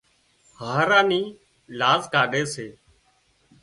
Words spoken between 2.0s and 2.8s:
ڪاڍي سي